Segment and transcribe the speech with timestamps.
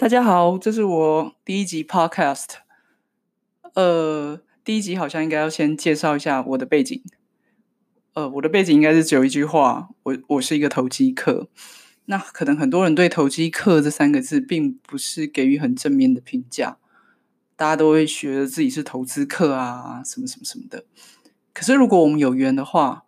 [0.00, 2.58] 大家好，这是我第一集 Podcast。
[3.74, 7.02] 呃，第一集好像应该要先介绍一下我的背景。
[8.12, 11.48] 呃，我的背景应该是只有一句话：我我是一个投机客。
[12.04, 16.78] 那可能很多人对“投机客”这三个字并不是给予很正面的评价，
[17.56, 20.84] 大家都会觉得自己是投资客啊，什么什么什么的。
[21.52, 23.02] 可是如果我们有缘的话，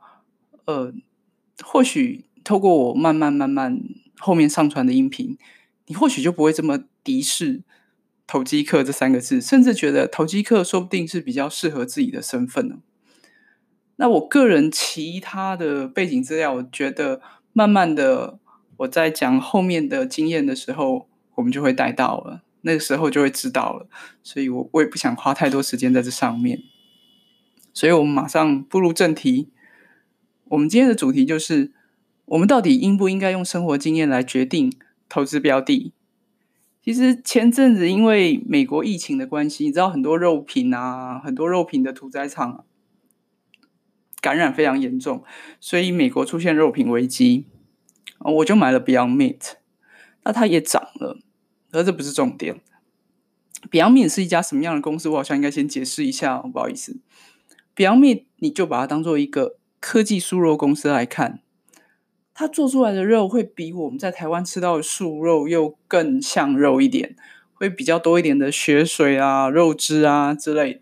[0.64, 0.92] 呃，
[1.62, 3.80] 或许透过我慢慢慢慢
[4.18, 5.38] 后面上传的音频。
[5.90, 7.64] 你或许就不会这么敌视
[8.24, 12.76] “投机客”这三个字，甚至觉得“投机客”说不定是比较适合自己的身份呢。
[13.96, 17.20] 那我个人其他的背景资料，我觉得
[17.52, 18.38] 慢慢的
[18.76, 23.88] 我在讲后面的经验的时候，我们就会带到了，那个时候就会知道了。
[24.22, 26.62] 所以我我也不想花太多时间在这上面，
[27.74, 29.48] 所以我们马上步入正题。
[30.44, 31.72] 我们今天的主题就是：
[32.26, 34.72] 我们到底应不应该用生活经验来决定
[35.10, 35.92] 投资标的，
[36.82, 42.64] 其实前阵子因为美国疫情的关系，你知道很多肉品啊，很多肉品的屠宰场，
[44.20, 45.24] 感染非常严重，
[45.58, 47.46] 所以美国出现肉品危机，
[48.20, 49.54] 我就买了 Beyond Meat，
[50.22, 51.18] 那它也涨了，
[51.72, 52.60] 而这不是重点。
[53.70, 55.08] Beyond Meat 是一家什么样的公司？
[55.08, 57.00] 我好像应该先解释一下，不好意思
[57.74, 61.42] ，Beyond Meat 你就把它当做一个科技素肉公司来看。
[62.40, 67.14] 它做出来的肉会比我们在台湾吃到的素肉又更像肉一点，
[67.52, 70.80] 会比较多一点的血水啊、肉汁啊之类的。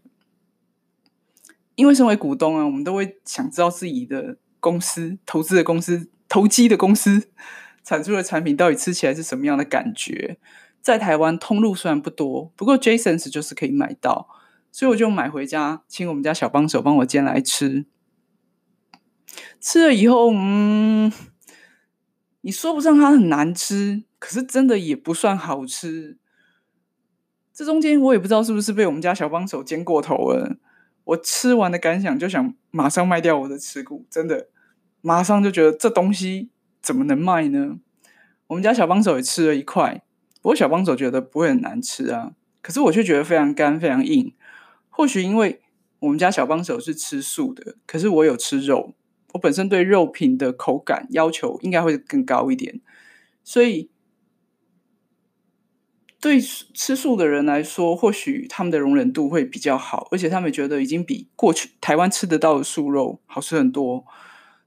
[1.74, 7.28] 因为身为股东啊，我们都会想知道自己的公司、投资的公司、投机的公司
[7.82, 10.38] 产出的产品到底吃起来是什么样的感觉。
[10.80, 14.28] 在台湾通路虽然不多，不过 Jasons 就是可以买到，
[14.70, 17.84] 所以我就买回家，请我们家小帮手帮我煎来吃。
[19.60, 21.12] 吃了以后，嗯。
[22.42, 26.18] 你说不上它很难吃，可是真的也不算好吃。
[27.52, 30.56] 这中间我也不知道是不是被我们家小帮手煎过头了。
[31.04, 34.48] 我吃完的感想就想马上卖掉我的持股，真的，
[35.00, 36.50] 马上就觉得这东西
[36.80, 37.78] 怎么能卖呢？
[38.46, 40.02] 我们家小帮手也吃了一块，
[40.40, 42.32] 不过小帮手觉得不会很难吃啊，
[42.62, 44.34] 可是我却觉得非常干，非常硬。
[44.90, 45.60] 或许因为
[46.00, 48.94] 我们家小帮手是吃素的，可是我有吃肉。
[49.32, 52.80] 我本身对肉品的口感要求应该会更高一点，
[53.44, 53.90] 所以
[56.18, 64.04] 对吃素的人来说，或许他们的容忍度会比较好，而且他们觉得已经比过去台湾吃得到的素肉好吃很多。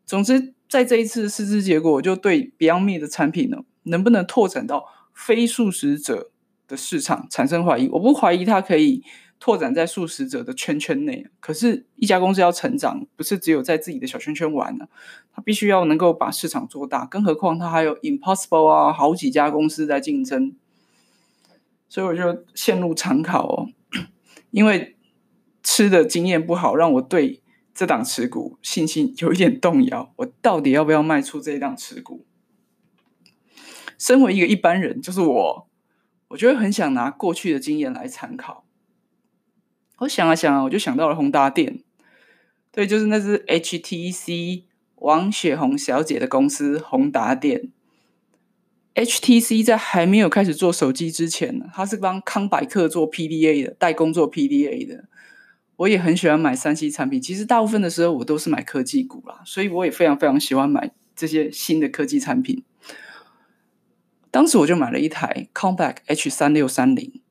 [0.06, 6.32] 总之，在这一次试吃结果，我就对 Beyond Meat 的产品呢，能不能拓展到非素食者
[6.68, 7.88] 的市场产生怀疑。
[7.90, 9.04] 我不怀疑它可以。
[9.42, 14.88] 拓展在素食者的圈圈内，可是，一家公司要成长，不是只有在自己的小圈圈玩呢，
[15.34, 20.56] 它必须要能够把市场做大，更何况它还有 Impossible 啊，好几家公司在竞争，
[21.90, 23.70] 所以我就陷入长考哦，
[24.52, 24.96] 因为
[25.64, 27.42] 吃的经验不好，让我对
[27.74, 32.28] 这档持股信心有一点动摇，我到底要不要卖出这一档持股？
[33.98, 35.68] 身为一个一般人，就是我，
[36.28, 38.66] 我就会很想拿过去的经验来参考。
[40.02, 41.80] 我想啊想啊，我就想到了宏达电，
[42.72, 44.64] 对，就是那只 HTC
[44.96, 47.70] 王雪红小姐的公司宏达电。
[48.96, 55.06] HTC 在还没有开始做手机之前呢，它是帮康柏克做 PDA 的，代工做 PDA 的。
[55.78, 62.64] 我也很喜欢买三 C 产品，其实大部分的时候我都是买科技股啦，所以我也非常非常喜欢买这些新的科技产品。
[64.32, 67.22] 当时我就买了一台 Compaq H 三六三零，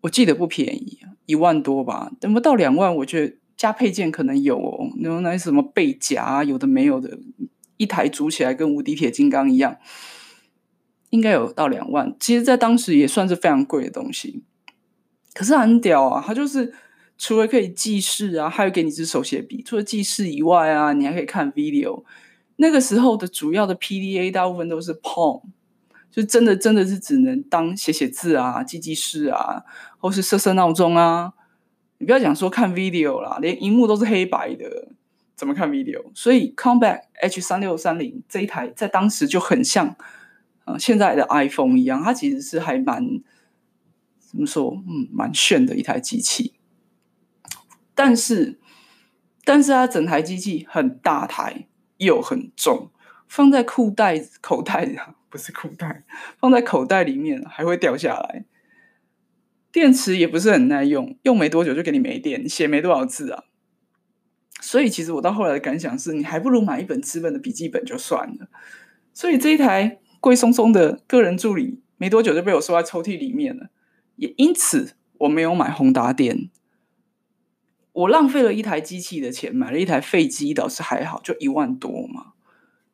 [0.00, 0.98] 我记得不便宜。
[1.30, 7.18] 一万多吧，等不到两万，我觉得加配件可能有哦，那那什么背夹啊，有的没有的，
[7.76, 9.76] 一台组起来跟无敌铁金刚一样，
[11.10, 12.14] 应该有到两万。
[12.18, 14.42] 其实，在当时也算是非常贵的东西，
[15.32, 16.22] 可是很屌啊！
[16.26, 16.74] 它就是
[17.16, 19.62] 除了可以记事啊，还有给你支手写笔。
[19.62, 22.04] 除了记事以外啊，你还可以看 video。
[22.56, 25.42] 那个时候的主要的 PDA 大部分都是 Palm。
[26.10, 29.62] 就真的真的是只能当写写字啊、记记事啊，
[29.98, 31.32] 或是设设闹钟啊。
[31.98, 34.88] 你不要讲说看 video 啦，连荧幕都是黑白的，
[35.36, 36.02] 怎么看 video？
[36.14, 39.94] 所以 Compaq H 三六三零这一台在当时就很像
[40.64, 43.20] 呃现在的 iPhone 一样，它其实是还蛮
[44.18, 44.82] 怎么说？
[44.88, 46.54] 嗯，蛮炫的一台机器。
[47.94, 48.58] 但是，
[49.44, 51.66] 但是它整台机器很大台
[51.98, 52.90] 又很重，
[53.28, 54.96] 放在裤袋口袋里。
[55.30, 56.04] 不是裤袋，
[56.38, 58.44] 放在口袋里面还会掉下来。
[59.72, 63.44] 电池也不是很耐用，用没多久就给你没电，写没多少字啊。
[64.60, 68.48] 所以其实我到后来的感想是，你还不如买一本资本的笔记本就算了。
[69.14, 73.70] 所以这一台贵松松的个人助理没多久就被我收在抽屉里面了。
[74.16, 76.50] 也因此，我没有买宏达电。
[77.92, 82.32] 我浪费了一台机器的钱，买了一台废机，倒是还好，就一万多嘛。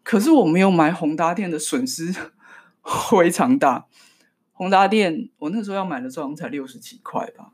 [0.06, 2.14] 可是我没有买宏达电的损失
[3.11, 3.87] 非常大。
[4.53, 7.50] 宏达电，我那时候要买的时候才六十几块吧，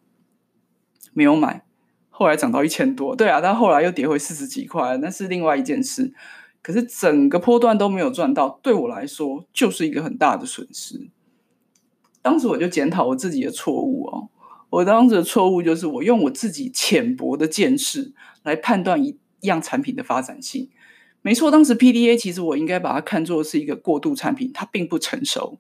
[1.14, 1.64] 没有买。
[2.10, 6.12] 后来涨到一千多，对啊，但后来又跌回四十几块，那是另外一件事。
[6.60, 11.08] 可是整个波段都没有赚到，对我来说就是一个很大的损失。
[12.20, 14.28] 当时我就检讨我自己的错误哦，
[14.68, 18.12] 我当时的错误就是我用我自己浅薄的见识
[18.42, 20.68] 来判断一样产品的发展性。
[21.22, 25.58] 没错，当时 PDA 其实我应该把它看作是一个过渡产品，它并不成熟。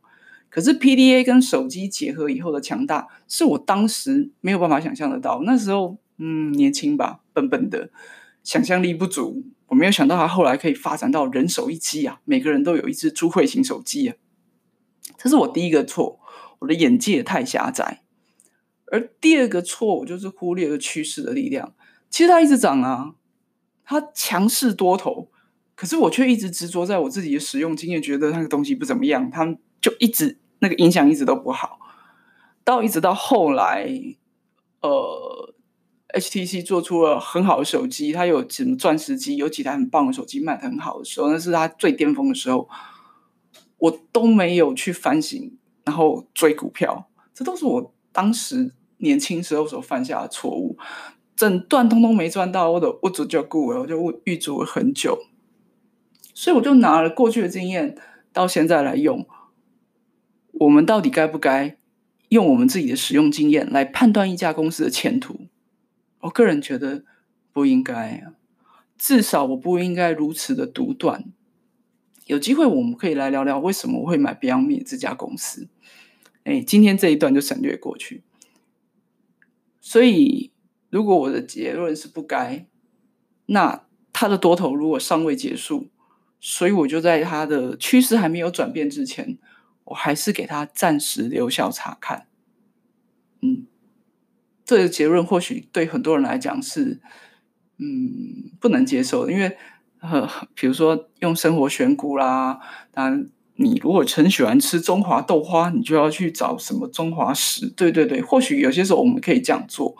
[0.50, 5.40] 可是 PDA 跟手机结合以后的强大，是我当时没有办法想象得到。
[5.46, 7.90] 那时候，嗯，年轻吧，笨笨的，
[8.42, 9.44] 想象力不足。
[9.68, 14.16] 我没有想到它后来可以发展到人手一机啊，每个人都有一只智慧型手机啊。
[15.16, 16.20] 这是我第一个错，
[16.58, 18.02] 我的眼界太狭窄。
[18.88, 21.72] 而第二个错误就是忽略了趋势的力量。
[22.10, 23.14] 其实它一直涨啊，
[23.86, 25.30] 它强势多头，
[25.74, 31.78] 可是我却一直执着在我自己的使用经验，觉得那个东西不怎么样，它就一直那个影响一直都不好。
[32.64, 33.88] 到一直到后来，
[34.80, 35.48] 呃。
[36.14, 42.68] HTC 做出了很好的手机，它有什么钻石机，有几台很棒的手机卖的很好的时候，那是它最巅峰的时候，
[43.78, 50.76] 我都没有去反省，然后追股票，这都是我当时年轻时候所犯下的错误，
[51.34, 55.18] 整段通通没赚到，我的我早就顾了，我就预足了很久，
[56.34, 57.96] 所以我就拿了过去的经验
[58.32, 59.26] 到现在来用，
[60.52, 61.76] 我们到底该不该
[62.28, 65.46] 用我们自己的使用经验来判断一家公司的前途？
[66.20, 67.04] 我个人觉得
[67.52, 68.24] 不应该，
[68.96, 71.24] 至少我不应该如此的独断。
[72.26, 75.68] 有机会我们可以来聊聊为什么我会买 Beyond Meat 这家公司。
[76.44, 78.22] 哎，今天这一段就省略过去。
[79.80, 80.52] 所以，
[80.88, 82.66] 如果我的结论是不该，
[83.46, 85.88] 那它的多头如果尚未结束，
[86.42, 89.38] 所以我就在它的趋势还没有转变之前，
[89.84, 92.26] 我还是给它暂时留校查看。
[93.40, 93.66] 嗯。
[94.64, 97.00] 这个结论或许对很多人来讲是，
[97.78, 99.58] 嗯，不能接受的，因为，
[100.00, 102.60] 呃，比如说用生活选股啦，
[102.92, 109.96] 当然，你如果很喜欢吃中华豆花，你就要去找什么中华食，对对对，或许有些时候我们可以这样做，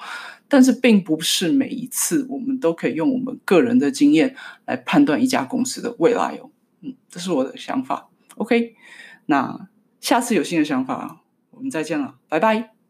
[0.48, 4.34] 但是并不是每一次我们都可以用我们个人的经验
[4.64, 6.50] 来判断一家公司的未来哦，
[6.80, 8.08] 嗯，这是我的想法。
[8.36, 8.74] OK，
[9.26, 9.68] 那
[10.00, 11.20] 下次有新的想法，
[11.50, 12.81] 我们再见了，拜拜。